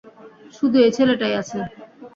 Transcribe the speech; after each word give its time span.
শুধু 0.53 0.77
এই 0.85 0.91
ছেলেটাই 0.91 1.33
আছে। 1.41 1.59